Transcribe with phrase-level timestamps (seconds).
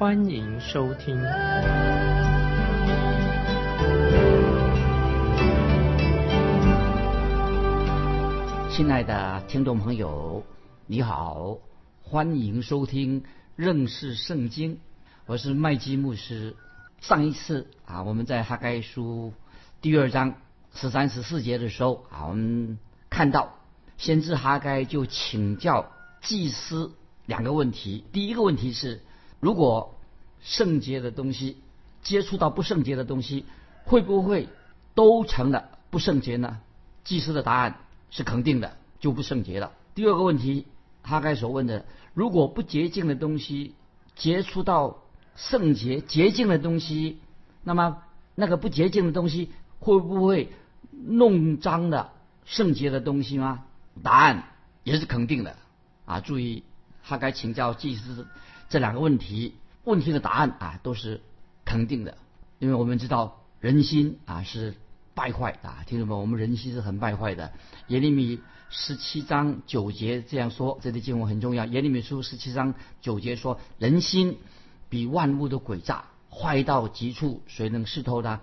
[0.00, 1.14] 欢迎收听。
[8.70, 10.42] 亲爱的听众朋友，
[10.86, 11.58] 你好，
[12.02, 13.22] 欢迎收听
[13.56, 14.78] 认识圣经，
[15.26, 16.56] 我是麦基牧师。
[17.02, 19.34] 上一次啊，我们在哈该书
[19.82, 20.32] 第二章
[20.72, 22.78] 十三十四节的时候啊，我们
[23.10, 23.52] 看到
[23.98, 26.90] 先知哈该就请教祭司
[27.26, 28.06] 两个问题。
[28.12, 29.02] 第一个问题是，
[29.40, 29.94] 如果
[30.42, 31.56] 圣洁的东西
[32.02, 33.44] 接触到不圣洁的东西，
[33.84, 34.48] 会不会
[34.94, 36.60] 都成了不圣洁呢？
[37.04, 37.78] 祭司的答案。
[38.12, 39.70] 是肯定的，就不圣洁了。
[39.94, 40.66] 第二个问题，
[41.02, 43.76] 哈该所问的：如果不洁净的东西
[44.16, 45.04] 接触到
[45.36, 47.20] 圣洁、洁净的东西，
[47.62, 48.02] 那么
[48.34, 50.52] 那个不洁净的东西会不会
[50.90, 52.10] 弄脏了
[52.44, 53.62] 圣洁的东西吗？
[54.02, 54.42] 答案
[54.82, 55.54] 也是肯定的。
[56.04, 56.64] 啊，注意，
[57.00, 58.26] 哈该请教祭司
[58.68, 61.20] 这两个问题，问题的答案啊都是
[61.64, 62.16] 肯定的，
[62.58, 64.74] 因为我们知道人心啊是。
[65.12, 67.52] 败坏啊，听众们，我们人心是很败坏的。
[67.88, 71.66] 耶利米十七章九节这样说，这里经文很重要。
[71.66, 74.38] 耶利米书十七章九节说：“人心
[74.88, 78.40] 比万物的诡诈，坏到极处，谁能识透呢？”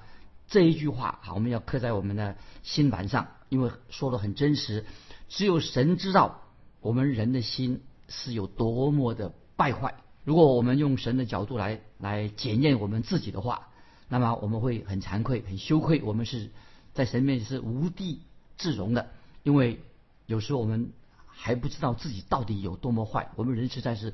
[0.48, 4.86] 这一句话，啊，我们要刻在我们的心板上，因为说的很真实。
[5.30, 6.42] 只有神知道
[6.80, 9.96] 我们人的心是有多么的败坏。
[10.28, 13.69] 如果我们用神的角度来来检验我们自己的话，
[14.09, 16.50] 那么我们会很惭愧、很羞愧，我们是
[16.94, 18.24] 在神面前是无地
[18.57, 19.09] 自容的，
[19.44, 19.79] 因为
[20.25, 20.91] 有时候我们
[21.28, 24.13] 还不知道自己到底有多么坏，我们人实在是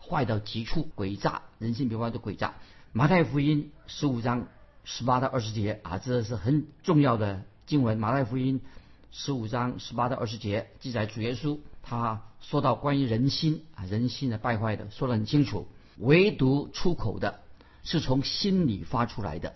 [0.00, 2.54] 坏到极处，诡诈，人性比万的诡诈。
[2.92, 4.46] 马太福音十五章
[4.84, 7.98] 十八到二十节啊，这是很重要的经文。
[7.98, 8.60] 马太福音
[9.10, 15.66] 十五章十八到二十节记载主耶稣他说到关于人心啊，人心的败坏的说得很清楚，
[15.96, 17.40] 唯独出口的。
[17.84, 19.54] 是从心里发出来的，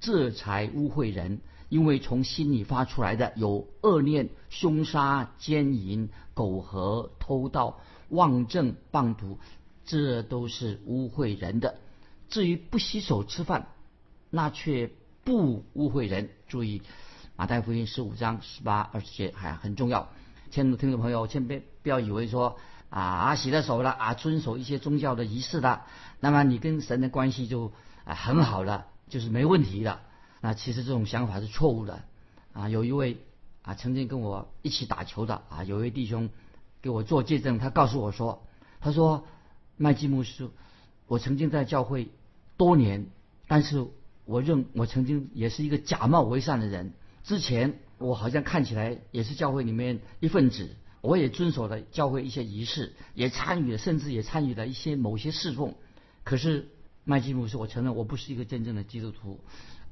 [0.00, 1.40] 这才污秽人。
[1.68, 9.38] 因为从心里发出来的有恶念、凶杀、奸淫、苟合、偷盗、妄证、谤毒，
[9.84, 11.74] 这都是污秽人的。
[12.28, 13.66] 至于不洗手吃饭，
[14.30, 14.90] 那却
[15.24, 16.30] 不污秽人。
[16.48, 16.80] 注意，
[17.36, 20.08] 马太福音十五章十八二十节还很重要。
[20.54, 22.56] 亲爱的听众朋友，千万别不要以为说。
[22.88, 25.84] 啊，洗了手了啊，遵守一些宗教的仪式了，
[26.20, 27.72] 那么你跟神的关系就
[28.04, 29.98] 啊很好了，就是没问题的。
[30.40, 32.04] 那其实这种想法是错误的
[32.52, 32.68] 啊。
[32.68, 33.18] 有一位
[33.62, 36.30] 啊曾经跟我一起打球的啊，有一位弟兄
[36.82, 38.46] 给我做见证，他告诉我说，
[38.80, 39.26] 他说
[39.76, 40.48] 麦基牧师，
[41.08, 42.10] 我曾经在教会
[42.56, 43.06] 多年，
[43.48, 43.84] 但是
[44.24, 46.92] 我认我曾经也是一个假冒为善的人。
[47.24, 50.76] 之前我好像看起来也是教会里面一份子。
[51.00, 55.74] 我也遵守了教会一些仪式，也参与了，甚至也参与了一些某些侍奉。
[56.22, 56.70] 可是
[57.04, 59.38] 麦基姆说：“我承认我不是一个真正的基督徒。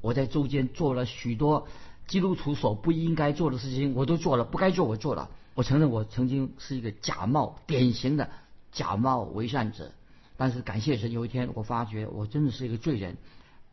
[0.00, 1.68] 我在中间做了许多
[2.06, 5.30] 基督徒所不应该做的事情，我都做了，不该做我做了。
[5.52, 8.30] 我承认我曾经是一个假冒，典型的
[8.72, 9.92] 假冒为善者。
[10.38, 13.18] 但是感谢神，有一天我发觉我真的是一个罪人，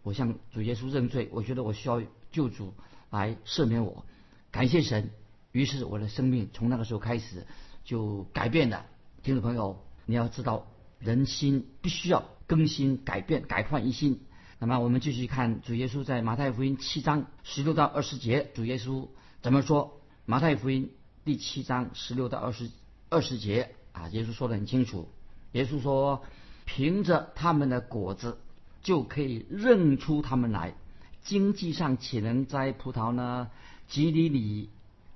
[0.03, 2.03] 我向主耶稣认罪，我觉得我需要
[2.33, 2.73] 救主
[3.09, 4.05] 来赦免我。
[4.51, 5.09] 感谢神。”
[5.51, 7.47] 于是我的生命从那个时候开始
[7.83, 8.85] 就改变了。
[9.23, 10.67] 听众朋友，你要知道，
[10.99, 14.21] 人心必须要更新、改变、改换一新。
[14.59, 19.07] 那么我们继续看主耶稣在马太福音七章十六到二十节，主耶稣
[19.41, 19.99] 怎么说？
[20.25, 20.91] 马太福音
[21.25, 22.69] 第七章十六到二十
[23.09, 25.09] 二十节啊，耶稣说的很清楚。
[25.53, 26.21] 耶稣说
[26.65, 28.37] ：“凭着他们的果子
[28.83, 30.75] 就可以认出他们来。
[31.23, 33.49] 经济上岂能摘葡萄呢？
[33.87, 34.69] 吉里里。”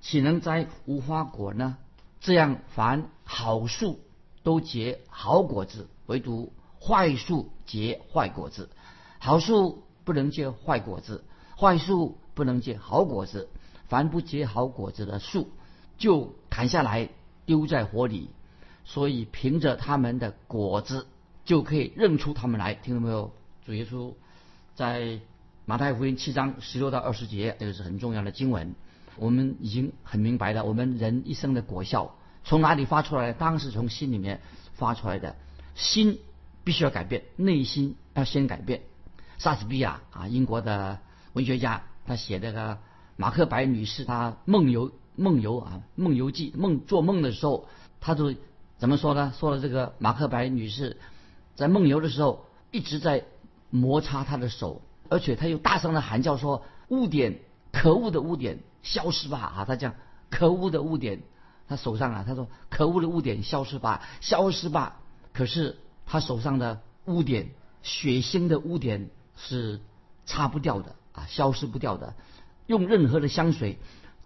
[0.04, 1.78] 岂能摘无花果呢？
[2.20, 4.00] 这样，凡好树
[4.42, 8.68] 都结好果子，唯独坏树结坏果子。
[9.18, 11.24] 好树不能结坏果子，
[11.56, 13.48] 坏树不能结好果子。
[13.88, 15.48] 凡不结好果子的树，
[15.96, 17.08] 就砍下来
[17.46, 18.28] 丢在火里。
[18.84, 21.06] 所以，凭着他们的果子，
[21.46, 22.74] 就可以认出他们来。
[22.74, 23.32] 听到没有？
[23.64, 24.12] 主耶稣
[24.74, 25.20] 在
[25.66, 28.74] 马太福音七章十六到二十节，这个是很重要的经文。
[29.16, 33.32] 我们已经很明白了，我们人一生的果效从哪里发出来？
[33.32, 34.42] 当然是从心里面
[34.74, 35.36] 发出来的。
[35.74, 36.18] 心
[36.64, 38.82] 必须要改变，内心要先改变。
[39.38, 40.98] 莎士比亚啊，英国的
[41.32, 42.76] 文学家，他写这个
[43.16, 47.68] 马克白女士她梦游梦游啊梦游记梦做梦的时候，
[48.02, 48.34] 他就
[48.76, 49.32] 怎么说呢？
[49.38, 50.98] 说了这个马克白女士
[51.56, 53.24] 在梦游的时候一直在
[53.70, 57.40] 摩擦她的手，而且他又大声的喊叫说：“污点，
[57.72, 59.94] 可恶的污点，消失吧！”啊，他讲
[60.30, 61.22] 可恶的污点，
[61.68, 65.00] 他手上啊，他说可恶的污点消失吧，消失吧。
[65.32, 67.50] 可是他手上的污点，
[67.82, 69.80] 血腥的污点是
[70.26, 72.14] 擦不掉的啊，消失不掉的，
[72.66, 73.78] 用任何的香水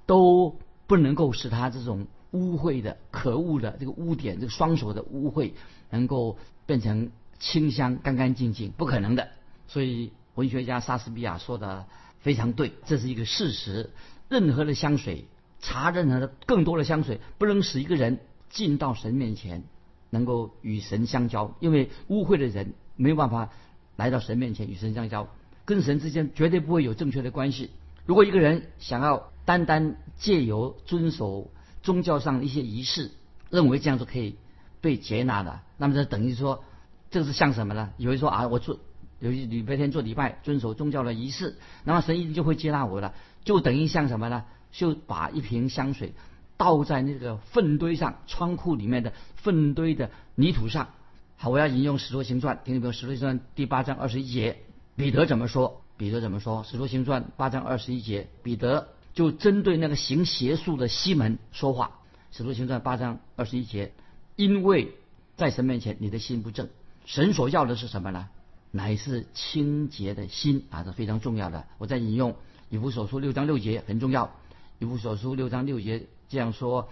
[0.06, 5.52] 都不能够使他这种污秽的、可恶的这个污点，这个双手的污秽
[5.90, 6.36] 能够
[6.66, 9.28] 变成清香、干干净净，不可能的。
[9.66, 11.86] 所以文学家莎士比亚说的
[12.20, 13.90] 非常对，这是一个事实。
[14.28, 15.24] 任何的香水，
[15.58, 19.64] 擦任何的更多的香水，不能使一个人进到神面前，
[20.10, 23.50] 能够与神相交，因为污秽的人没有办法
[23.96, 25.26] 来到神面前与神相交，
[25.64, 27.70] 跟神之间绝对不会有正确的关系。
[28.06, 31.50] 如果一个人想要单单借由遵守
[31.82, 33.10] 宗教上的一些仪式，
[33.50, 34.36] 认为这样是可以
[34.80, 36.62] 被接纳的，那么这等于说，
[37.10, 37.90] 这是像什么呢？
[37.96, 38.78] 有人说啊，我做
[39.20, 44.44] 有礼拜天做礼拜，遵守宗教的仪式，那么神一定就会接纳我了，就等于像什么呢？
[44.70, 46.12] 就把一瓶香水
[46.56, 50.90] 倒在那个粪堆上，仓库里面的粪堆的泥土上。
[51.36, 54.58] 好，我要引用《使徒行传》，听众朋友，《使徒行传》第八章二十一节，
[54.94, 55.82] 彼得怎么说？
[55.96, 56.64] 彼得怎么说？
[56.68, 61.98] 《使徒行传》八章二十一节，彼得就针对那个行邪术的西门说话。
[62.36, 63.92] 《使徒行传》八章二十一节，
[64.36, 64.92] 因为
[65.36, 66.68] 在神面前你的心不正，
[67.06, 68.28] 神所要的是什么呢？
[68.70, 71.66] 乃是清洁的心啊，这非常重要的。
[71.78, 72.36] 我在引用
[72.68, 74.34] 以弗所书六章六节，很重要。
[74.78, 76.88] 以弗所书六章六节这样说：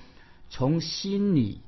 [0.51, 1.61] 从心里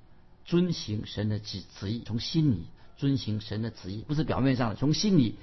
[0.44, 2.66] 遵行神的旨旨意，从心里
[2.96, 5.36] 遵行神的旨意，不是表面上的，从心里。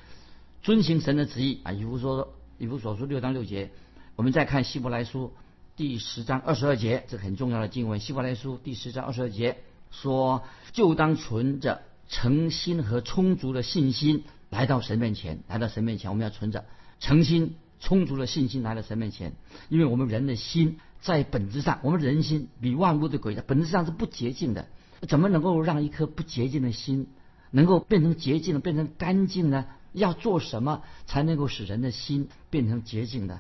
[0.63, 3.69] 遵行神的旨意啊，以弗说以弗所书六章六节，
[4.15, 5.31] 我们再看希伯来书
[5.75, 8.00] 第十章二十二节，这很重要的经文。
[8.00, 9.57] 希伯来书第十章二十二节
[9.91, 10.41] 说
[10.73, 14.23] ：“就当存着诚心和充足的信心
[14.55, 16.63] 来到神面前，来到神面前，我们要存着
[17.01, 19.33] 诚心、充足的信心来到神面前，
[19.67, 24.69] 因为我们人的心在本质上，我们人心比万物的鬼本质上是不洁净的，
[25.09, 27.09] 怎么能够让一颗不洁净的心
[27.51, 33.39] 能够变成洁净的，变成干净呢？”要做什么才能够使人的心变成洁净的？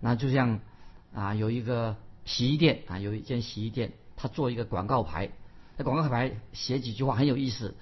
[0.00, 0.60] 那就像
[1.14, 1.96] 啊，有一个
[2.26, 5.30] 洗衣店啊，有一间洗衣店，他做一个广告牌，
[5.78, 7.74] 那广告牌写几句话很有意思。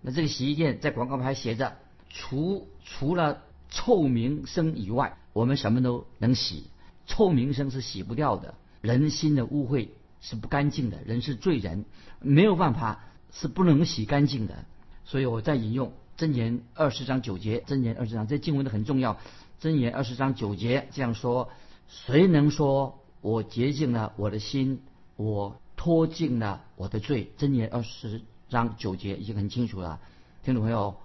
[0.00, 1.76] 那这个洗衣店在广告牌写着：
[2.12, 6.64] 除除了臭名声以外，我们什么都能洗。
[7.06, 9.88] 臭名声是洗不掉的，人心的污秽
[10.20, 11.84] 是不干净的，人是罪人，
[12.20, 14.64] 没有办法是不能洗干净的。
[15.04, 15.92] 所以我在引用。
[16.18, 19.18] 箴言二十章九节，箴言二十章这经文的很重要。
[19.60, 21.48] 箴言二十章九节这样说：
[21.88, 24.82] 谁能说我洁净了我的心，
[25.16, 27.32] 我脱净了我的罪？
[27.38, 30.00] 箴言二十章九节已经很清楚了，
[30.44, 30.96] 听众朋友，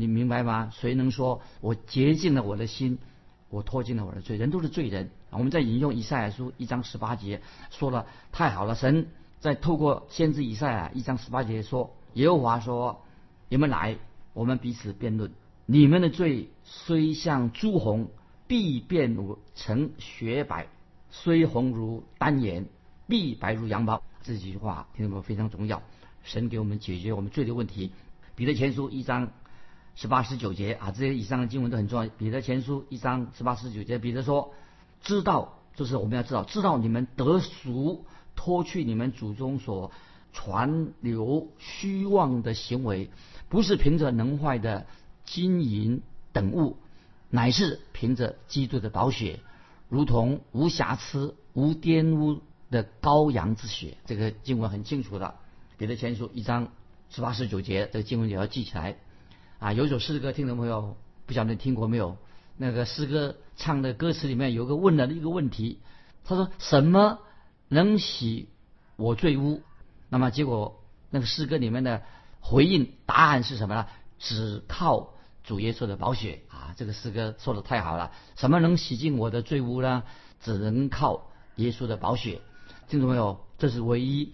[0.00, 0.72] 你明白吗？
[0.72, 2.98] 谁能说我洁净了我的心，
[3.50, 4.36] 我脱净了我的罪？
[4.38, 5.10] 人都是罪人。
[5.30, 9.08] 我们在引用以赛亚书一章十八节说了，太好了，神
[9.38, 13.02] 在透过先知以赛亚一章十八节说：耶和华说，
[13.48, 13.98] 你们来。
[14.32, 15.32] 我们彼此辩论，
[15.66, 18.10] 你们的罪虽像朱红，
[18.46, 19.18] 必变
[19.56, 20.66] 成雪白；
[21.10, 22.66] 虽红如丹颜，
[23.08, 24.00] 必白如羊毛。
[24.22, 25.82] 这几句话听众们非常重要。
[26.22, 27.90] 神给我们解决我们罪的问题。
[28.36, 29.32] 彼得前书一章
[29.94, 32.10] 十八十九节啊，这些以上的经文都很重要。
[32.16, 34.54] 彼得前书一章十八十九节，彼得说
[35.02, 38.04] ：“知道，就是我们要知道，知道你们得赎，
[38.34, 39.92] 脱去你们祖宗所
[40.32, 43.10] 传流虚妄的行为。”
[43.50, 44.86] 不是凭着能坏的
[45.24, 46.76] 金银等物，
[47.30, 49.40] 乃是凭着基督的宝血，
[49.88, 53.96] 如同无瑕疵、无玷污的羔羊之血。
[54.06, 55.34] 这个经文很清楚的，
[55.78, 56.68] 彼得前书一章
[57.10, 58.96] 十八十九节，这个经文也要记起来。
[59.60, 62.16] 啊，有首诗歌，听众朋友不晓得你听过没有？
[62.56, 65.78] 那个诗歌唱的歌词里面有个问了一个问题，
[66.24, 67.20] 他说：“什么
[67.68, 68.48] 能洗
[68.96, 69.62] 我罪污？”
[70.10, 72.02] 那么结果那个诗歌里面的。
[72.42, 73.86] 回应答案是什么呢？
[74.18, 75.12] 只靠
[75.44, 76.72] 主耶稣的宝血啊！
[76.74, 78.12] 这个诗歌说的太好了。
[78.34, 80.04] 什么能洗净我的罪污呢？
[80.40, 82.40] 只能靠耶稣的宝血。
[82.88, 84.32] 听众朋友，这是唯一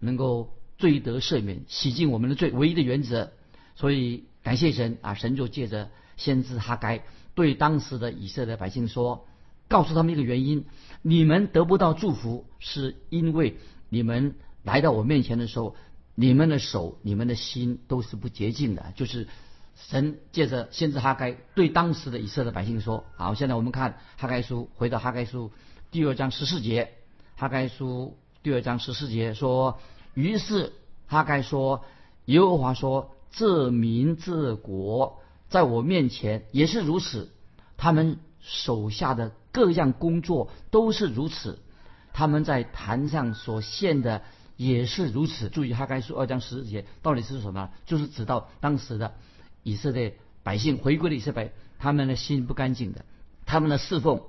[0.00, 3.32] 能够罪得赦免、洗净我们的罪唯一的原则。
[3.74, 5.14] 所以感谢神啊！
[5.14, 7.02] 神就借着先知哈该
[7.34, 9.26] 对当时的以色列百姓说，
[9.66, 10.66] 告诉他们一个原因：
[11.02, 13.56] 你们得不到祝福，是因为
[13.88, 15.74] 你们来到我面前的时候。
[16.18, 19.28] 你们的手、你们的心都是不洁净的，就是
[19.74, 25.50] 神借着先知哈该对当时的以色列百姓说：“好，现在我们看哈该书，回到哈该书
[25.90, 26.92] 第二章十四节。
[27.36, 29.78] 哈该书第二章十四节说：
[30.14, 30.72] 于是
[31.06, 31.84] 哈该说，
[32.24, 37.30] 耶和华说，这民这国在我面前也是如此，
[37.76, 41.58] 他们手下的各样工作都是如此，
[42.12, 44.22] 他们在坛上所献的
[44.56, 45.50] 也是如此。
[45.50, 47.70] 注意哈该书二章十节到底是什么？
[47.84, 49.14] 就是指到当时的。”
[49.62, 53.04] 以色列百姓回归的以色列，他们的心不干净的，
[53.46, 54.22] 他们的侍奉，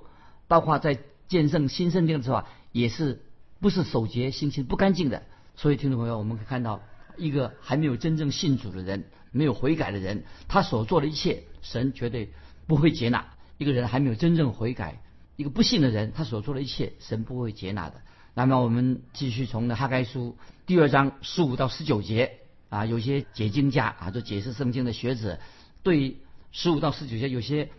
[0.47, 0.97] 包括在
[1.27, 3.21] 建圣新圣殿的时候，也是
[3.59, 5.21] 不是守节心情不干净的。
[5.55, 6.81] 所以听众朋友，我们可以看到
[7.17, 12.31] 一个还没有真正信主的人，没有悔改的人，他所做的一切，神绝对
[12.67, 13.25] 不会接纳。
[13.57, 15.01] 一个人还没有真正悔改，
[15.35, 18.01] 一个不信的人，他所做的一切，神不会接纳的。
[18.33, 22.39] 那么我们继续从那哈该书第二章十五到十九节。
[22.69, 25.39] 啊，有些解经家啊，就解释圣经的学者，
[25.83, 26.17] 对
[26.51, 27.69] 十五到十九节有些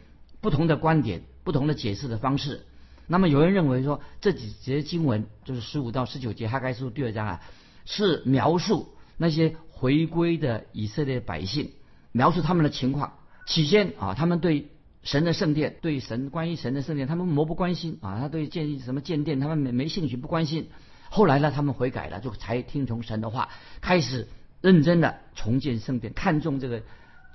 [0.40, 2.64] 不同的观点、不同的解释的方式。
[3.06, 7.42] 那么有人认为说，这几节经文就是十五到十九节哈该书第二章啊，
[7.84, 11.72] 是描述那些回归的以色列百姓，
[12.12, 13.18] 描述他们的情况。
[13.44, 14.70] 起先啊，他们对
[15.02, 20.70] 神的圣殿，对神关于神的圣殿，他们漠不关心啊，他对建立什么建殿，他们没没兴趣，不关心。
[21.10, 23.50] 后来呢，他们悔改了，就才听从神的话，
[23.82, 24.28] 开始。
[24.60, 26.82] 认真的重建圣殿，看重这个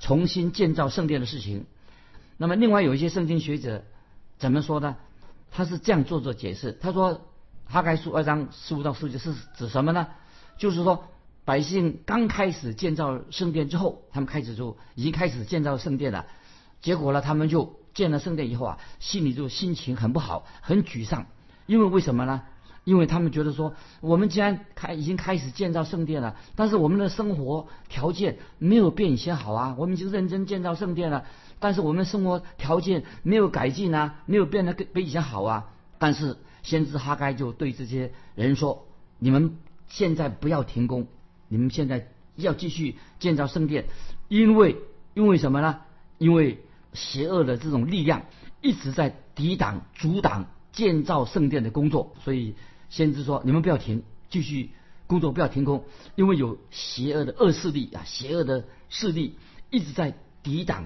[0.02, 1.66] 重新建造圣殿的事情。
[2.36, 3.86] 那么，另外有一些圣经学者
[4.38, 4.98] 怎么说呢？
[5.50, 6.74] 他是这样做做解释。
[6.74, 7.22] 他说，
[7.64, 10.08] 哈该书二章十五到十九是指什么呢？
[10.58, 11.08] 就是说，
[11.46, 16.26] 百姓刚开始建造圣殿之后，他们开始就已经开始建造圣殿了。
[16.82, 21.26] 结果呢，他们就建了圣殿以后啊，心里就心情很不好，很沮丧。
[21.66, 22.44] 因为为什么呢？
[22.84, 29.76] 因为他们觉得说，我们既然开已经开始建造圣殿了，但是我们的生活条件没有变以前好啊。
[29.78, 31.26] 我们已经认真建造圣殿了，
[31.60, 35.70] 但是我们生活条件没有改进啊，没有变得比以前好啊。
[35.98, 38.86] 但是先知哈该就对这些人说
[39.18, 39.58] ：“你们
[39.88, 41.08] 现在不要停工，
[41.54, 43.86] 你们现在要继续建造圣殿，
[44.28, 44.76] 因为
[45.14, 45.82] 因为什么呢？
[46.18, 46.60] 因为
[46.94, 48.26] 邪恶的这种力量
[48.62, 52.56] 一直在抵挡、阻挡建造圣殿的工作，所以。”
[52.94, 54.70] 先知说：“你们不要停，继续
[55.08, 55.84] 工作，不要停工，
[56.14, 59.36] 因为有邪恶的恶势力啊，邪恶的势力
[59.72, 60.86] 一直在抵挡、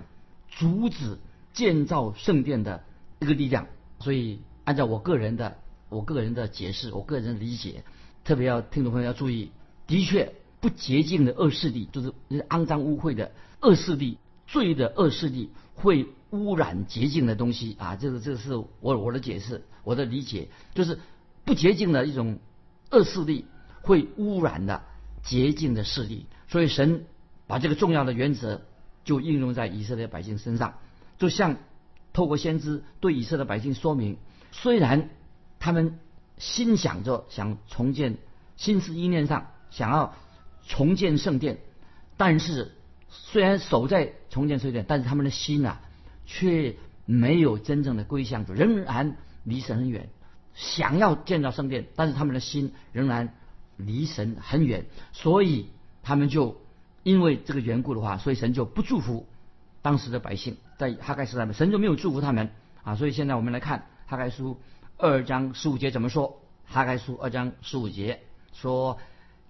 [0.50, 1.18] 阻止
[1.52, 2.86] 建造圣殿的
[3.20, 3.68] 一个力量。
[4.00, 5.58] 所以，按照我个人的、
[5.90, 7.84] 我个人的解释，我个人的理解，
[8.24, 9.52] 特别要听众朋友要注意，
[9.86, 12.14] 的确不洁净的恶势力，就是
[12.50, 17.96] 肮脏污秽的恶势力、罪的恶势力，会污染洁净的东西啊。
[17.96, 21.00] 这个，这个是我我的解释，我的理解就是。”
[21.48, 22.40] 不洁净的一种
[22.92, 23.46] 恶势力
[23.82, 24.84] 会污染的
[25.24, 27.06] 洁净的势力，所以神
[27.48, 28.64] 把这个重要的原则
[29.06, 30.74] 就应用在以色列百姓身上，
[31.18, 31.56] 就像
[32.12, 34.18] 透过先知对以色列百姓说明，
[34.52, 35.10] 虽然
[35.58, 36.00] 他们
[36.38, 38.18] 心想着想重建，
[38.58, 40.16] 心思意念上想要
[40.68, 41.58] 重建圣殿，
[42.18, 42.74] 但是
[43.10, 45.82] 虽然守在重建圣殿，但是他们的心啊
[46.26, 50.10] 却没有真正的归向主，仍然离神很远。
[50.54, 53.34] 想要建造圣殿，但是他们的心仍然
[53.78, 55.70] 离神很远，所以
[56.04, 56.62] 他们就
[57.04, 59.28] 因为这个缘故的话，所以神就不祝福
[59.82, 62.50] 当时的百姓，在哈盖时代，神就没有祝福他们
[62.84, 62.96] 啊。
[62.96, 64.60] 所以现在我们来看哈盖书
[64.98, 66.42] 二章十五节怎么说？
[66.66, 68.20] 哈盖书二章十五节
[68.52, 68.98] 说：“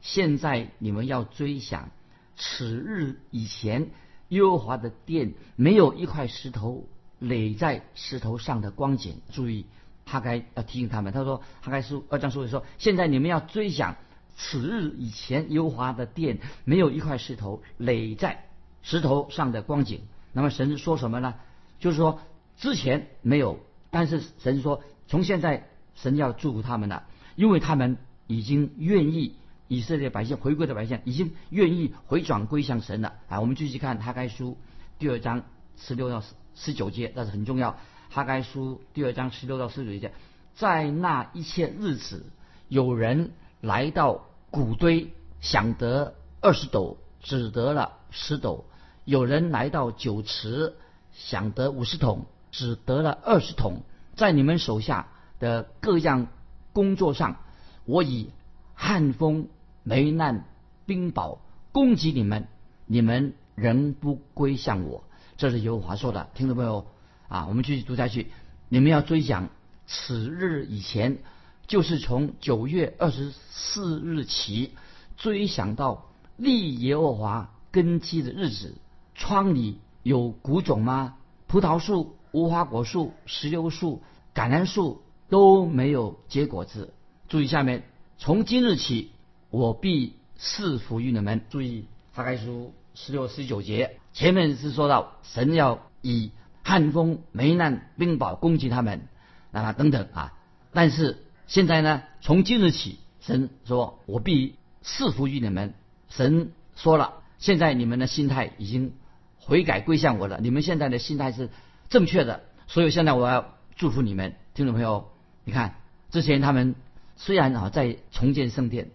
[0.02, 1.90] 现在你们要追想
[2.36, 3.90] 此日以前，
[4.30, 6.88] 耶和华的殿没有一块石头
[7.20, 9.66] 垒在石头上的光景。”注意。
[10.10, 13.98] 哈该要提醒他们，他说：“哈该书二章书里说，现在你们要追想
[14.38, 18.46] 此日以前，优华的殿没有一块石头垒在
[18.84, 20.04] 石头上的光景。
[20.32, 21.34] 那么神说什么呢？
[21.82, 22.22] 就是说
[22.58, 23.60] 之前没有，
[23.92, 27.04] 但是神说从现在神要祝福他们了，
[27.36, 29.36] 因为他们已经愿意
[29.68, 33.16] 以色列百姓回归的百姓已经愿意回转归向神了。
[33.28, 34.58] 啊，我们继续看哈该书
[35.00, 35.44] 第二章
[35.78, 36.24] 十六到
[36.56, 37.78] 十九节，那是很重要。”
[38.10, 40.14] 哈该书第二章十六到十九节，
[40.56, 42.26] 在那一切日子，
[42.70, 48.64] 有人来到谷堆，想得二十斗，只得了十斗；
[49.04, 50.78] 有人来到酒池，
[51.12, 53.82] 想得五十桶，只得了二十桶。
[54.16, 55.10] 在你们手下
[55.40, 56.28] 的各样
[56.72, 57.42] 工作上，
[57.84, 58.32] 我以
[58.74, 59.50] 旱风、
[59.88, 60.44] 霉难、
[60.86, 61.38] 冰雹
[61.72, 62.50] 攻击你们，
[62.88, 65.06] 你们仍不归向我。
[65.38, 66.86] 这是和华说的，听到没有？
[67.30, 68.28] 啊，我们继续读下去。
[68.68, 69.48] 你们要追想
[69.86, 71.20] 此日以前，
[71.68, 74.72] 就是从九月二十四日起，
[75.16, 78.76] 追想到立耶和华根基的日子。
[79.16, 81.16] 窗里有谷种吗？
[81.48, 84.02] 葡萄树、无花果树、石榴树、
[84.36, 86.94] 橄榄树都没有结果子。
[87.30, 87.84] 注意下面，
[88.18, 89.12] 从今日起，
[89.50, 91.42] 我必赐福于你们。
[91.50, 96.32] 注意，哈该书十六、十九节，前面是说到神要以
[96.64, 99.08] 旱风、霉难、冰雹攻击他们，
[99.52, 100.34] 那么等等啊。
[100.74, 105.74] 但是现在呢，从今日起，神说我必赐福于你们。
[106.10, 108.94] 神说了，现在你们的心态已经。
[109.40, 111.50] 悔改归向我了，你们现在的心态是
[111.88, 115.10] 正确的，所以现在我要祝福你们，听众朋友，
[115.46, 115.76] 你看
[116.12, 116.76] 之前他们
[117.16, 118.90] 虽然啊在重建圣殿，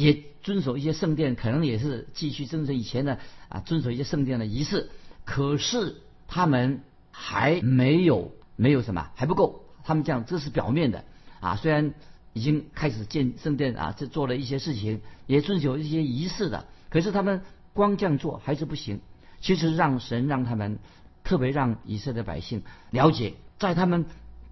[0.00, 4.90] 也遵守一些圣殿，可能也是继续遵守以前的啊遵守一些圣殿的仪式，
[5.24, 11.04] 可是他们还没有没有什么还不够，他们这样这是表面的
[11.40, 11.94] 啊，虽然
[12.32, 19.00] 已经开始建圣殿啊，这做了一些事情，也遵守一些仪式的，可是他们光这样做还是不行。
[19.40, 20.78] 其实让神让他们，
[21.24, 24.06] 特别让以色列百姓了解，在他们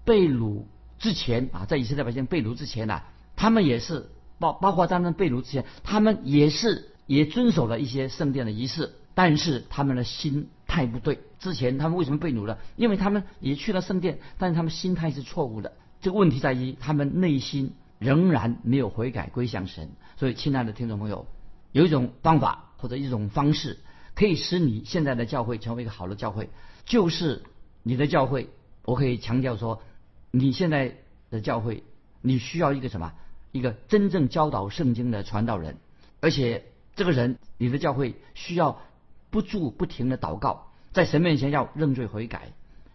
[0.05, 0.63] 被掳
[0.97, 3.03] 之前啊，在以色列百姓被掳之前呐，
[3.35, 4.09] 他们也是
[4.39, 11.19] 包包括他们被掳之前，他们也是也遵守了一些圣殿的仪式，但是他们的心态不对。
[11.39, 12.57] 之前他们为什么被掳了？
[12.75, 15.73] 因为他们也去了圣殿，但是他们心态是错误的。
[16.01, 19.89] 这个问题在于他们内心仍然没有悔改归向神。
[20.17, 21.27] 所以，亲爱的听众朋友，
[21.71, 23.79] 有一种方法或者一种方式。
[24.15, 26.49] 可以使你现在的教会成为一个好的教会，
[26.85, 27.43] 就是
[27.83, 28.49] 你的教会。
[28.83, 29.83] 我可以强调说，
[30.31, 30.95] 你现在
[31.29, 31.83] 的教会，
[32.23, 33.13] 你需要一个什么？
[33.51, 35.77] 一个真正教导圣经的传道人，
[36.19, 38.81] 而且这个人，你的教会需要
[39.29, 42.53] 不住不停的祷告，在神面前要认罪悔改，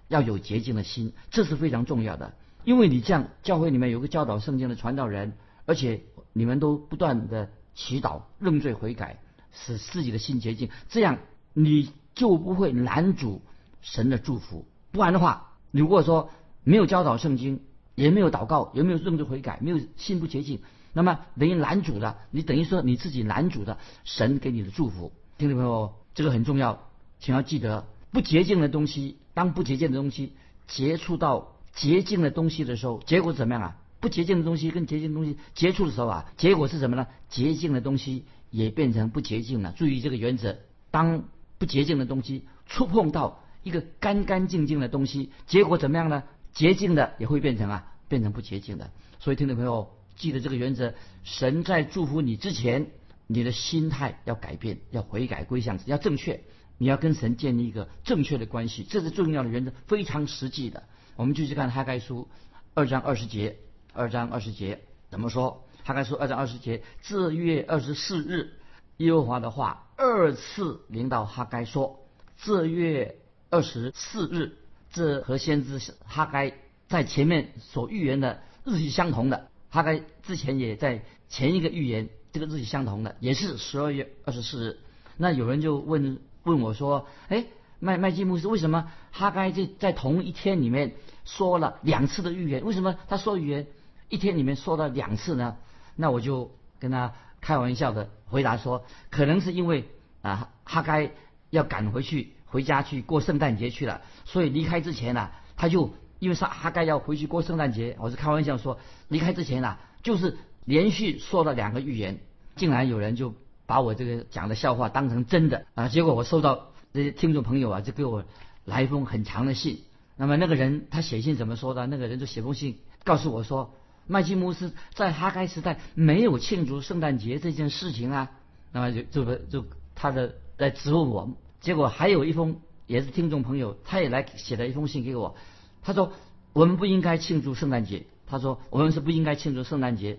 [0.09, 2.35] 要有洁净的心，这是非常重要的。
[2.65, 5.33] 因为你这样，教会里面有个教导圣经的传道人，
[5.67, 9.19] 而且你们都不断的祈祷认罪悔改。
[9.55, 11.19] 使自己的心洁净，这样
[11.53, 13.43] 你就不会拦阻
[13.83, 14.67] 神的祝福。
[14.93, 16.31] 不然的话，如果说
[16.65, 17.61] 没有教导圣经，
[17.95, 20.61] 也没有祷告，也没有认罪悔改，没有心不洁净，
[20.93, 22.19] 那么等于拦阻了。
[22.31, 25.13] 你等于说你自己拦阻了神给你的祝福。
[25.39, 26.89] 听众朋友，这个很重要，
[27.21, 30.33] 请要记得，不洁净的东西，当不洁净的东西
[30.67, 33.77] 接触到洁净的东西的时候，结果怎么样啊？
[34.01, 37.07] 不洁净的东西跟洁净的东西接触的时候啊，结果是什么呢？
[37.29, 38.25] 洁净的东西。
[38.53, 39.73] 也变成不洁净了。
[39.79, 40.59] 注意这个原则：
[40.91, 41.25] 当
[41.57, 46.23] 不洁净的东西触碰到一个干干净净的东西，结果怎么样呢？
[46.53, 48.91] 洁净的也会变成啊，变成不洁净的。
[49.21, 52.91] 所以，听众朋友记得这个原则：神在祝福你之前，
[53.27, 56.43] 你的心态要改变，要悔改归向，要正确。
[56.79, 60.83] 你要跟神建立一个正确的关系，这是重要的原则，非常实际的。
[61.15, 62.29] 我们继续看哈该书
[62.75, 63.59] 二章二十节，
[63.93, 65.65] 二章二十节怎么说？
[65.85, 68.55] 哈该书二章二十节，这月二十四日，
[68.97, 72.05] 耶和华的话二次领导哈该说：
[72.43, 73.17] 这月
[73.51, 74.57] 二十四日，
[74.93, 76.53] 这和先知哈该
[76.89, 79.49] 在前面所预言的日期相同的。
[79.71, 84.79] 哈该之前也在前一个预言，这个日期相同的，也是十二月二十四日。
[85.17, 87.47] 那有人就问问我说：哎，
[87.79, 92.63] 麦麦基牧师，为什么哈该在在同一天里面说了两次的预言？
[92.65, 93.67] 为什么他说预言
[94.11, 95.57] 一天里面说了两次呢？
[95.97, 99.89] 那我就跟他开玩笑的回答说，可能是因为
[100.21, 101.13] 啊哈该
[101.49, 112.21] 要赶回去回家去过圣诞节去了，所以离开之前呢，他就因为是哈该要回去过圣诞节，我是开玩笑说离开之前呢，就是连续说了两个预言，
[112.55, 113.35] 竟然有人就
[113.67, 118.23] 把我这个讲的笑话当成真的啊，结果我收到这些听众朋友啊就给我
[118.65, 119.81] 来一封很长的信，
[120.17, 121.87] 那么那个人他写信怎么说的？
[121.87, 123.75] 那个人就写封信告诉我说。
[124.05, 128.33] 麦基姆斯在哈该时代没有庆祝圣诞节这件事情啊，
[128.73, 131.31] 那么就就就他的来质问我，
[131.63, 135.37] 结果还有一封也是听众朋友，他也来写了一封信给我，
[135.81, 136.13] 他说
[136.53, 140.19] 我们不应该庆祝圣诞节，他说我们是不应该庆祝圣诞节，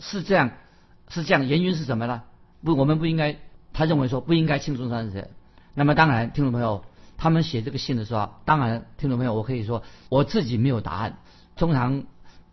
[0.00, 0.50] 是这样
[1.08, 2.22] 是这样，原因是什么呢？
[2.62, 3.38] 不，我们不应该，
[3.72, 5.30] 他认为说不应该庆祝圣诞节。
[5.72, 6.84] 那么当然，听众朋友
[7.16, 11.18] 他们写这个信的时候，当然听众朋友我可以说我自己没有答案，
[11.56, 12.04] 通常。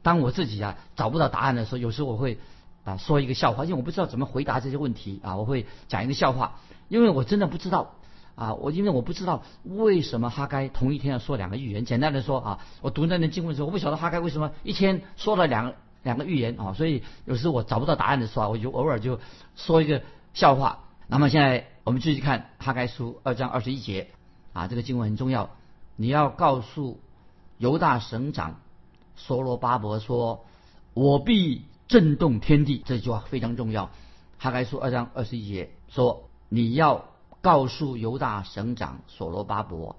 [0.04, 2.39] 当我自己啊找不到答案的时候，有时候我会
[2.86, 7.95] 啊说一个笑话，因为我不知道怎么回答这些问题啊，我会讲一个笑话，因为我真的不知道
[8.38, 11.84] 啊，我因为我不知道为什么哈该同一天要说两个预言。
[11.84, 15.73] 简单的说啊，我读那段经文的时候，我不晓得哈该为什么一天说了两
[16.04, 19.19] 两个预言啊，所以有时我找不到答案的时候，我就偶尔就
[19.56, 20.86] 说一个笑话。
[21.08, 24.12] 那么现在我们继续看哈该书二章二十一节
[24.54, 25.50] 啊，这个经文很重要，
[25.95, 27.00] 你要告诉
[27.58, 28.60] 犹大省长。
[29.19, 30.45] 所罗巴伯说
[30.93, 33.89] ：“我必震动天地。”这句话非常重要。
[34.38, 37.06] 哈该书二章二十一节说：“你要
[37.47, 39.95] 告诉犹大省长所罗巴伯，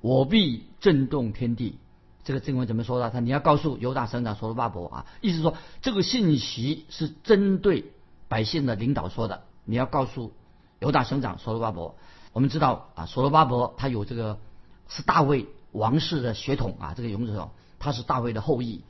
[0.00, 1.80] 我必震动天地。
[2.22, 3.10] 这个经文怎么说的？
[3.10, 7.90] 他你要告诉犹大省长所罗巴伯啊，意思说这个信息是针对
[8.28, 9.42] 百姓的领导说的。
[9.64, 10.32] 你要告诉
[10.78, 11.96] 犹大省长所罗巴伯，
[12.32, 14.38] 我们知道啊，所罗巴伯他有这个
[14.86, 18.84] 是大卫王室的血统啊，这个勇者他是大卫的后裔。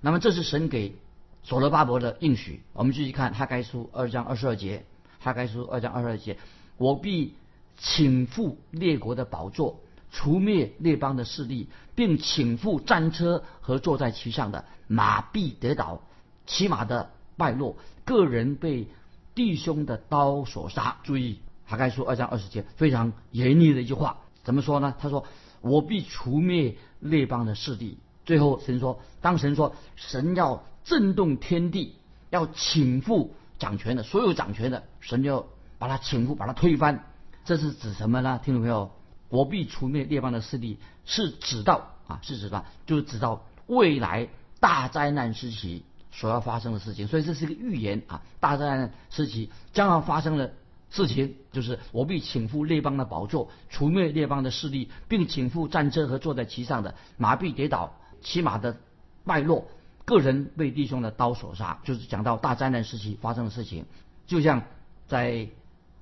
[0.00, 0.96] 那么这是神给
[1.42, 2.62] 所罗巴伯的应许。
[2.72, 4.86] 我们继续看哈该书二章二十二节，
[5.20, 6.38] 哈该书二章二十二节，
[6.78, 7.34] 我必
[7.78, 9.80] 请赴列国的宝座。
[10.10, 16.00] 除灭列邦的势力，并请赴战车和坐在其上的马必得倒，
[16.46, 18.88] 骑马的败落，个人被
[19.34, 20.96] 弟兄的刀所杀。
[21.04, 24.94] 注意，哈该书二章二十节非常严厉的一句话，怎么说呢？
[24.98, 25.26] 他说
[25.60, 31.96] ：“我必除灭列邦的势力。”最后神说：“当神说神要震动天地，
[32.30, 35.46] 要请赴掌权的所有掌权的，神就要
[35.78, 37.04] 把他请赴，把他推翻。
[37.48, 38.38] 这是指什么呢？
[38.44, 38.90] 听懂没有？”
[39.30, 44.28] 我必除灭列邦的势力，是指到啊，是指到，就是指到未来
[44.60, 47.06] 大灾难时期所要发生的事情。
[47.06, 50.52] 所以这是一个预言啊，大灾难时期将要发生的
[50.90, 58.76] 事情，就是我必请赴列邦的宝座，除灭列邦的势力，并请赴战车和坐在其上的马必跌倒，骑马的
[59.24, 59.68] 败落，
[60.04, 61.78] 个人被弟兄的刀所杀。
[61.82, 63.86] 就是讲到大灾难时期发生的事情，
[64.26, 64.62] 就像
[65.06, 65.48] 在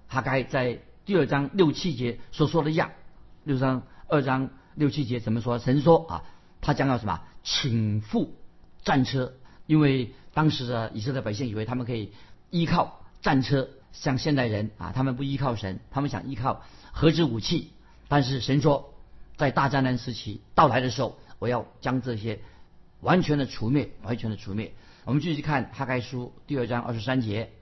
[0.09, 2.90] 哈该在第二章六七节所说的一样。
[3.45, 5.61] 六章二章六七节怎么说？
[5.61, 6.25] 神说啊，
[6.61, 7.21] 他将要什么？
[7.45, 8.35] 请赴
[8.83, 9.35] 战车，
[9.66, 12.12] 因为当时的以色列百姓以为他们可以
[12.51, 17.71] 依靠战车，像现代人啊，他们不依靠神，他们想依靠核子武器。
[18.09, 18.92] 但是神说，
[19.37, 22.40] 在大灾难时期到来的时候，我要将这些
[23.01, 24.75] 完全的除灭，完全的除灭。
[25.05, 27.53] 我们继续看哈该书第二章二十三节，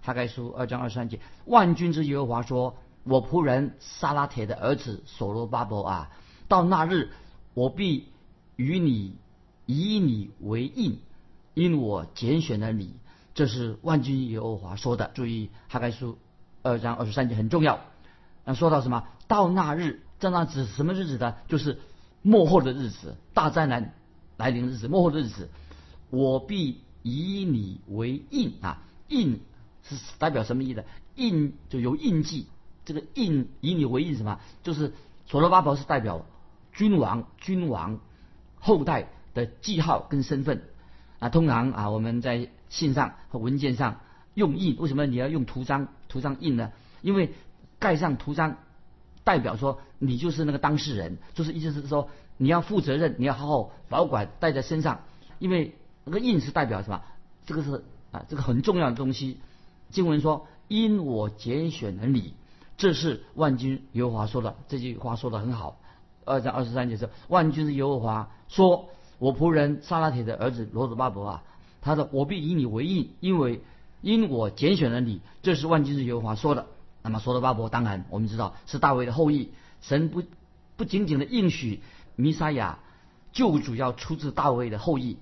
[0.00, 2.78] 哈该书二章二十三节，万军之耶和华说。
[3.04, 6.10] 我仆人撒拉铁的儿子所罗巴伯啊，
[6.48, 7.10] 到那日，
[7.52, 8.08] 我必
[8.56, 9.16] 与你
[9.66, 10.98] 以你为印，
[11.52, 12.94] 因我拣选了你。
[13.34, 15.10] 这是万军耶和华说的。
[15.14, 16.18] 注意，哈该书
[16.62, 17.80] 二章二十三节很重要。
[18.44, 19.04] 那说到什么？
[19.26, 21.34] 到那日，这那指什么日子呢？
[21.48, 21.80] 就是
[22.22, 23.92] 末后的日子，大灾难
[24.36, 25.50] 来临的日子，末后的日子，
[26.10, 29.40] 我必以你为印啊，印
[29.82, 30.84] 是代表什么意思？
[31.16, 32.46] 印就有印记。
[32.84, 34.40] 这个印以你为印什么？
[34.62, 34.92] 就是
[35.26, 36.26] 所罗巴伯是代表
[36.72, 37.98] 君王、君王
[38.58, 40.62] 后代的记号跟身份
[41.18, 41.28] 啊。
[41.28, 44.00] 通常啊，我们在信上和文件上
[44.34, 46.72] 用印，为什么你要用图章图章印呢？
[47.00, 47.32] 因为
[47.78, 48.56] 盖上图章
[49.24, 55.00] 代表说你就是那个当事人，就是意思是说你要负责任，你要好好保管带在身上。
[55.38, 57.02] 因为那个印是代表什么？
[57.46, 59.38] 这个是啊，这个很重要的东西。
[59.90, 62.34] 经文说：“因我拣选了你。”
[62.76, 65.78] 这是万军耶和华说的，这句话说的很好。
[66.24, 71.42] 二章二十三节是万军是耶和华说：“我仆人撒拉铁的儿子罗子巴伯啊，
[71.82, 73.60] 他说我必以你为印，因为
[74.00, 76.66] 因我拣选了你。”这是万军是耶和华说的。
[77.02, 79.50] 那么罗巴伯当然我们知道是大卫的后裔。
[79.82, 80.22] 神不
[80.76, 81.82] 不仅仅的应许
[82.16, 82.78] 弥撒亚
[83.32, 85.18] 救主要出自大卫的后裔，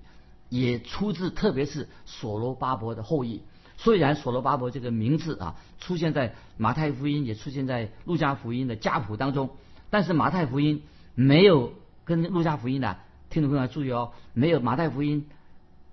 [0.48, 3.42] 也出自特别是所罗巴伯的后裔。
[3.82, 9.50] 虽然所罗巴伯这个名字啊出现在马太福音，也出现在路加福音的家谱当中，
[9.90, 10.84] 但是马太福音
[11.16, 11.72] 没有
[12.04, 15.26] 跟路加福音的听众朋友注意哦，没有马太福音、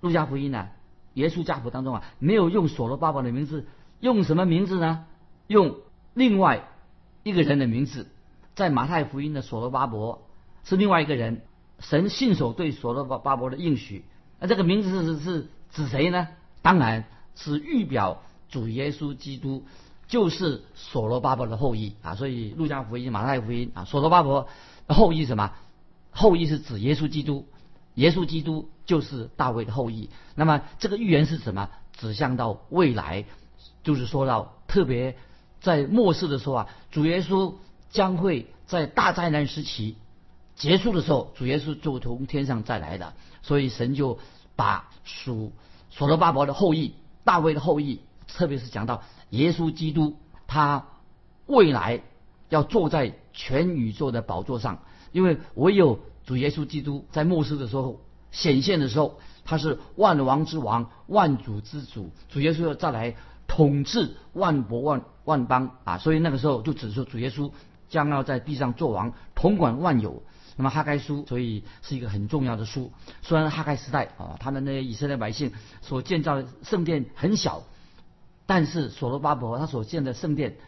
[0.00, 0.68] 路加福音的
[1.14, 3.66] 耶稣家谱当中啊，没有用所罗巴伯的名字，
[3.98, 5.04] 用什么名字呢？
[5.48, 5.78] 用
[6.14, 6.68] 另外
[7.24, 8.06] 一个人的名字，
[8.54, 10.28] 在马太福音的所罗巴伯
[10.62, 11.42] 是另外一个人，
[11.80, 14.04] 神信守对所罗巴巴伯的应许，
[14.38, 16.28] 那这个名字是是指谁呢？
[16.62, 17.06] 当然。
[17.36, 19.64] 是预表主耶稣基督
[20.08, 24.48] 就是所罗巴伯的后裔啊，所以路加福音、马太福音啊，所罗巴伯
[24.88, 25.52] 后裔什么？
[26.10, 27.46] 后裔是指耶稣基督，
[27.94, 30.10] 耶稣基督就是大卫的后裔。
[30.34, 31.70] 那么这个预言是什么？
[31.96, 33.24] 指向到未来，
[33.84, 35.16] 就是说到特别
[35.60, 37.54] 在末世的时候啊，主耶稣
[37.90, 39.96] 将会在大灾难时期
[40.56, 43.12] 结束的时候，主耶稣就从天上再来的。
[43.42, 44.18] 所以神就
[44.56, 45.52] 把属
[45.90, 46.94] 所罗巴伯的后裔。
[47.24, 50.86] 大卫的后裔，特别是讲到耶稣基督，他
[51.46, 52.02] 未来
[52.48, 67.50] 要坐在全宇宙的宝座上，因为唯有主耶稣基督在末世的时候显现的时候，他是万王之王、万主之主，主耶稣要再来统治万国万万邦啊，所以那个时候就指出主耶稣
[67.88, 70.22] 将要在地上做王，统管万有。
[70.60, 72.92] 那么哈该书，所以是一个很重要的书。
[73.22, 77.62] 虽然哈该时代啊，他们那些以色列百姓所建造的圣殿很小，
[78.44, 80.58] 但是所罗巴伯他所建的圣殿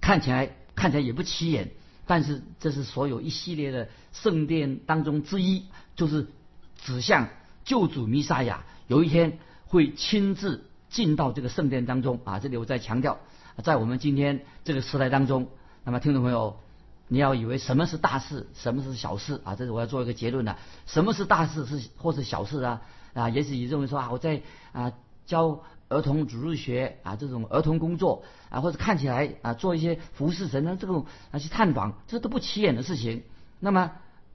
[0.00, 1.72] 看起来看起来也不起眼，
[2.06, 5.64] 但是这是所有一系列的圣殿当中之一，
[5.96, 6.28] 就是
[6.76, 7.28] 指向
[7.64, 12.38] 救主弥撒亚有一天会亲自进到这个圣殿当中啊！
[12.38, 13.18] 这里我再强调，
[13.64, 15.48] 在我们今天这个时代当中，
[15.82, 16.60] 那么听众朋友，
[17.08, 19.54] 你要以为什么是大事，什么是小事啊？
[19.54, 22.82] 这是我要做一个结论的，什么是大事是或是小事啊？
[23.14, 24.42] 啊，也许你认为说啊，我在
[24.72, 24.92] 啊
[25.24, 33.22] 教儿童主日学啊这种儿童工作啊，或者看起来啊做一些服侍神的这种啊去探访，这都不起眼的事情。
[33.60, 33.92] 那么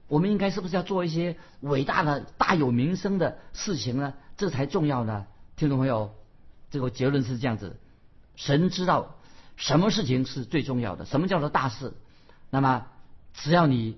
[0.08, 4.14] 我们应该是不是要做一些伟大的、大有名声的事情呢？
[4.36, 5.26] 这才重要呢。
[5.56, 6.14] 听众朋友，
[6.70, 7.76] 这个结论是这样子：
[8.34, 9.14] 神知道
[9.56, 11.92] 什么事情是最重要的，什么叫做大事。
[12.52, 12.86] 那么
[13.32, 13.96] 只要你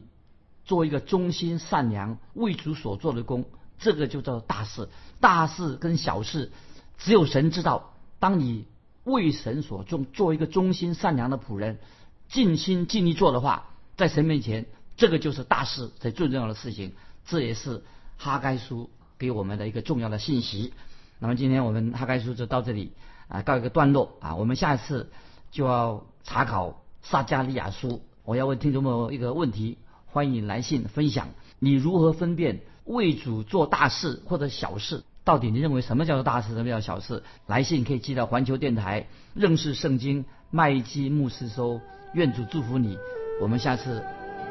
[0.65, 3.45] 做一个忠心善良、为主所做的工。
[3.81, 4.89] 这个就叫大事，
[5.21, 6.53] 大事跟小事，
[6.97, 7.93] 只有神知道。
[8.21, 8.67] 当你
[9.03, 11.81] 为神所重，做一个忠心善良的仆人，
[12.29, 16.93] 尽心尽力做的话，在神面前，这个就是大事，最最重要的事情。
[17.27, 17.83] 这也是
[18.17, 18.89] 哈该书
[19.19, 20.73] 给我们的一个重要的信息。
[21.19, 22.93] 那么今天我们哈该书就到这里
[23.27, 24.37] 啊，告一个段落啊。
[24.37, 25.11] 我们下一次
[25.51, 28.01] 就要查考撒加利亚书。
[28.25, 32.61] 我要问听众朋友一个问题，欢迎来信分享，你如何分辨？
[32.85, 37.23] 为主做大事或者小事，到底你认为什么叫做大事，什么叫小事？
[37.47, 41.81] 来信可以寄到环球电台认识圣经麦基牧师收。
[42.15, 42.97] 愿主祝福你，
[43.41, 44.03] 我们下次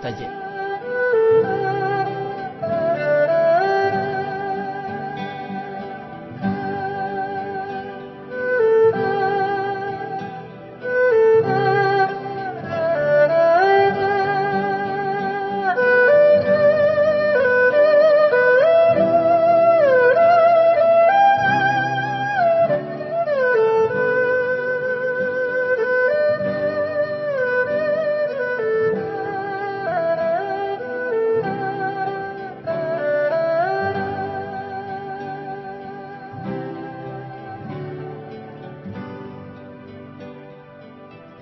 [0.01, 0.42] 再见。